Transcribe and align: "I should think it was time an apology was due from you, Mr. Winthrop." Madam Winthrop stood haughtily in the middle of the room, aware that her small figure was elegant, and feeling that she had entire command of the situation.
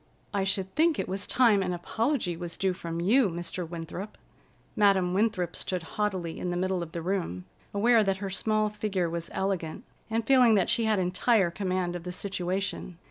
"I 0.33 0.43
should 0.45 0.73
think 0.73 0.97
it 0.97 1.07
was 1.07 1.27
time 1.27 1.61
an 1.61 1.73
apology 1.73 2.35
was 2.35 2.57
due 2.57 2.73
from 2.73 2.99
you, 2.99 3.29
Mr. 3.29 3.69
Winthrop." 3.69 4.17
Madam 4.75 5.13
Winthrop 5.13 5.55
stood 5.55 5.83
haughtily 5.83 6.39
in 6.39 6.49
the 6.49 6.57
middle 6.57 6.81
of 6.81 6.91
the 6.91 7.03
room, 7.03 7.45
aware 7.71 8.03
that 8.03 8.17
her 8.17 8.31
small 8.31 8.67
figure 8.69 9.07
was 9.11 9.29
elegant, 9.31 9.83
and 10.09 10.25
feeling 10.25 10.55
that 10.55 10.71
she 10.71 10.85
had 10.85 10.97
entire 10.97 11.51
command 11.51 11.95
of 11.95 12.01
the 12.03 12.11
situation. 12.11 12.97